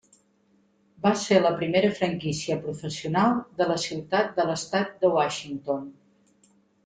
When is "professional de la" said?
2.63-3.77